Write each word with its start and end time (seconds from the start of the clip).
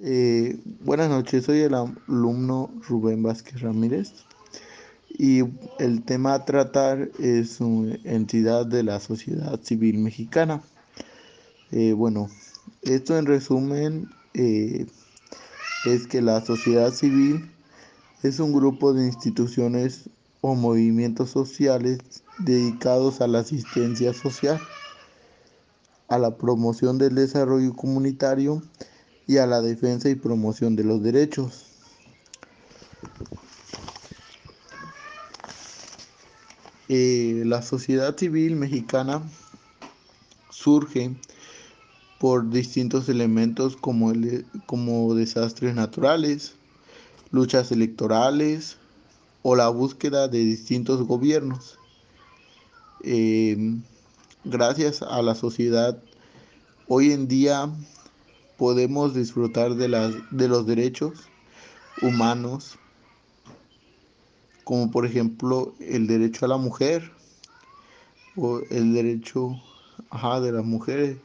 Eh, 0.00 0.58
buenas 0.80 1.10
noches, 1.10 1.44
soy 1.44 1.60
el 1.60 1.74
alumno 1.74 2.70
Rubén 2.88 3.22
Vázquez 3.22 3.60
Ramírez 3.60 4.12
y 5.10 5.42
el 5.78 6.02
tema 6.02 6.32
a 6.32 6.44
tratar 6.46 7.10
es 7.18 7.60
una 7.60 7.96
entidad 8.04 8.64
de 8.64 8.82
la 8.84 9.00
sociedad 9.00 9.60
civil 9.62 9.98
mexicana. 9.98 10.62
Eh, 11.72 11.92
bueno, 11.92 12.28
esto 12.80 13.18
en 13.18 13.26
resumen 13.26 14.08
eh, 14.32 14.86
es 15.84 16.06
que 16.06 16.22
la 16.22 16.40
sociedad 16.40 16.92
civil 16.92 17.50
es 18.22 18.40
un 18.40 18.52
grupo 18.52 18.94
de 18.94 19.04
instituciones 19.04 20.08
o 20.40 20.54
movimientos 20.54 21.30
sociales 21.30 21.98
dedicados 22.38 23.20
a 23.20 23.26
la 23.26 23.40
asistencia 23.40 24.14
social, 24.14 24.58
a 26.08 26.18
la 26.18 26.36
promoción 26.36 26.96
del 26.96 27.14
desarrollo 27.14 27.74
comunitario 27.74 28.62
y 29.26 29.38
a 29.38 29.46
la 29.46 29.60
defensa 29.60 30.08
y 30.08 30.14
promoción 30.14 30.76
de 30.76 30.84
los 30.84 31.02
derechos. 31.02 31.66
Eh, 36.88 37.42
la 37.46 37.62
sociedad 37.62 38.16
civil 38.16 38.56
mexicana 38.56 39.22
surge 40.50 41.14
por 42.18 42.50
distintos 42.50 43.08
elementos 43.08 43.76
como, 43.76 44.12
como 44.66 45.14
desastres 45.14 45.74
naturales, 45.74 46.54
luchas 47.30 47.72
electorales 47.72 48.76
o 49.42 49.56
la 49.56 49.68
búsqueda 49.68 50.28
de 50.28 50.38
distintos 50.38 51.02
gobiernos. 51.06 51.78
Eh, 53.02 53.74
gracias 54.44 55.02
a 55.02 55.22
la 55.22 55.34
sociedad, 55.34 55.98
hoy 56.86 57.12
en 57.12 57.26
día 57.26 57.70
podemos 58.62 59.12
disfrutar 59.12 59.74
de, 59.74 59.88
las, 59.88 60.14
de 60.30 60.46
los 60.46 60.64
derechos 60.68 61.14
humanos, 62.00 62.78
como 64.62 64.88
por 64.92 65.04
ejemplo 65.04 65.74
el 65.80 66.06
derecho 66.06 66.44
a 66.44 66.48
la 66.48 66.58
mujer 66.58 67.10
o 68.36 68.60
el 68.70 68.94
derecho 68.94 69.60
ajá, 70.10 70.40
de 70.40 70.52
las 70.52 70.64
mujeres, 70.64 71.16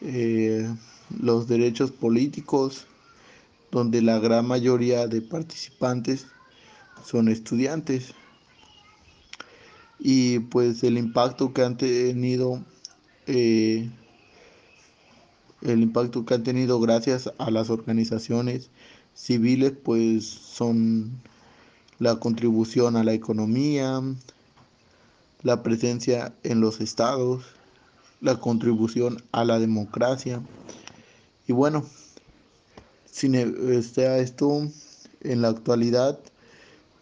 eh, 0.00 0.66
los 1.20 1.46
derechos 1.46 1.90
políticos, 1.90 2.86
donde 3.70 4.00
la 4.00 4.18
gran 4.18 4.46
mayoría 4.46 5.06
de 5.06 5.20
participantes 5.20 6.24
son 7.04 7.28
estudiantes. 7.28 8.14
Y 9.98 10.38
pues 10.38 10.82
el 10.84 10.96
impacto 10.96 11.52
que 11.52 11.62
han 11.62 11.76
tenido 11.76 12.64
eh, 13.26 13.90
el 15.62 15.82
impacto 15.82 16.24
que 16.24 16.34
han 16.34 16.44
tenido 16.44 16.80
gracias 16.80 17.30
a 17.38 17.50
las 17.50 17.70
organizaciones 17.70 18.70
civiles 19.14 19.72
pues 19.82 20.24
son 20.26 21.20
la 21.98 22.16
contribución 22.16 22.96
a 22.96 23.04
la 23.04 23.14
economía, 23.14 24.02
la 25.42 25.62
presencia 25.62 26.34
en 26.42 26.60
los 26.60 26.80
estados, 26.80 27.44
la 28.20 28.36
contribución 28.36 29.22
a 29.32 29.44
la 29.44 29.58
democracia. 29.58 30.42
Y 31.46 31.52
bueno, 31.52 31.84
sin 33.10 33.34
este, 33.34 34.20
esto, 34.20 34.68
en 35.22 35.42
la 35.42 35.48
actualidad 35.48 36.18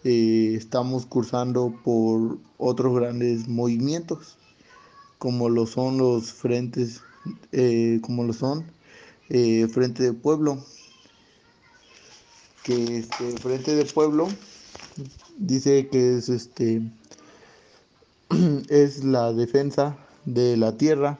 eh, 0.04 0.54
estamos 0.56 1.06
cursando 1.06 1.74
por 1.82 2.38
otros 2.58 2.94
grandes 2.94 3.48
movimientos, 3.48 4.36
como 5.18 5.48
lo 5.48 5.66
son 5.66 5.98
los 5.98 6.32
frentes 6.32 7.02
eh, 7.52 8.00
como 8.02 8.24
lo 8.24 8.32
son 8.32 8.64
eh, 9.30 9.66
Frente 9.72 10.02
de 10.02 10.12
Pueblo, 10.12 10.62
que 12.62 12.98
este 12.98 13.32
Frente 13.38 13.74
de 13.74 13.84
Pueblo 13.84 14.28
dice 15.38 15.88
que 15.88 16.18
es 16.18 16.28
este 16.28 16.82
es 18.68 19.04
la 19.04 19.32
defensa 19.32 19.96
de 20.24 20.56
la 20.56 20.76
tierra 20.76 21.18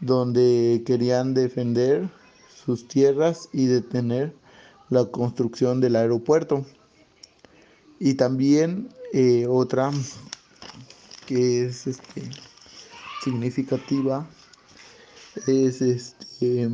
donde 0.00 0.82
querían 0.84 1.34
defender 1.34 2.08
sus 2.64 2.86
tierras 2.88 3.48
y 3.52 3.66
detener 3.66 4.34
la 4.90 5.06
construcción 5.06 5.80
del 5.80 5.96
aeropuerto. 5.96 6.64
Y 7.98 8.14
también 8.14 8.88
eh, 9.12 9.46
otra 9.48 9.90
que 11.26 11.64
es 11.64 11.86
este, 11.86 12.22
significativa 13.24 14.28
es 15.46 15.82
este 15.82 16.70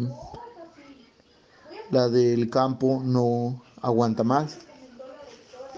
la 1.90 2.08
del 2.08 2.48
campo 2.48 3.02
no 3.04 3.62
aguanta 3.82 4.24
más. 4.24 4.58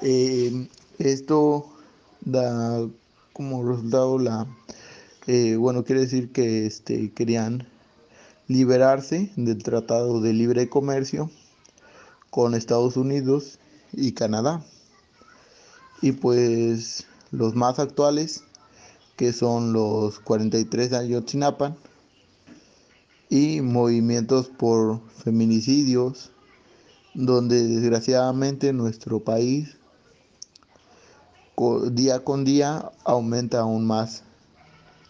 Eh, 0.02 0.68
esto 0.98 1.66
da 2.20 2.86
como 3.32 3.68
resultado 3.68 4.18
la 4.18 4.46
eh, 5.26 5.56
bueno 5.56 5.84
quiere 5.84 6.02
decir 6.02 6.30
que 6.30 6.66
este 6.66 7.10
querían 7.12 7.66
liberarse 8.46 9.32
del 9.36 9.62
tratado 9.62 10.20
de 10.20 10.32
libre 10.32 10.68
comercio 10.68 11.30
con 12.30 12.54
Estados 12.54 12.96
Unidos 12.96 13.58
y 13.92 14.12
Canadá 14.12 14.62
y 16.02 16.12
pues 16.12 17.06
los 17.30 17.54
más 17.54 17.78
actuales 17.78 18.44
que 19.16 19.32
son 19.32 19.72
los 19.72 20.20
43 20.20 20.90
de 20.90 20.96
Ayotzinapa 20.96 21.76
y 23.34 23.60
movimientos 23.62 24.46
por 24.46 25.00
feminicidios, 25.24 26.30
donde 27.14 27.66
desgraciadamente 27.66 28.72
nuestro 28.72 29.18
país 29.24 29.76
día 31.90 32.20
con 32.20 32.44
día 32.44 32.92
aumenta 33.02 33.58
aún 33.58 33.88
más, 33.88 34.22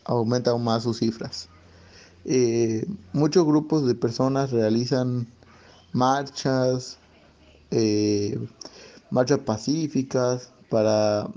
aumenta 0.04 0.52
aún 0.52 0.64
más 0.64 0.84
sus 0.84 1.00
cifras. 1.00 1.50
Eh, 2.24 2.86
muchos 3.12 3.44
grupos 3.44 3.86
de 3.86 3.94
personas 3.94 4.52
realizan 4.52 5.26
marchas, 5.92 6.96
eh, 7.72 8.38
marchas 9.10 9.40
pacíficas 9.40 10.50
para 10.70 11.28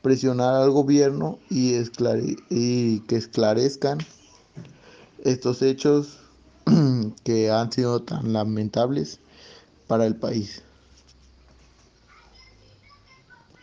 presionar 0.00 0.62
al 0.62 0.70
gobierno 0.70 1.40
y, 1.50 1.74
y 2.50 3.00
que 3.00 3.16
esclarezcan 3.16 3.98
estos 5.22 5.62
hechos 5.62 6.18
que 7.24 7.50
han 7.50 7.72
sido 7.72 8.02
tan 8.02 8.32
lamentables 8.32 9.18
para 9.86 10.06
el 10.06 10.16
país. 10.16 10.62